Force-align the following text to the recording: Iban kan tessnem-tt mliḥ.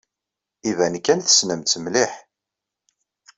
Iban 0.69 0.95
kan 1.05 1.19
tessnem-tt 1.21 1.73
mliḥ. 1.83 2.13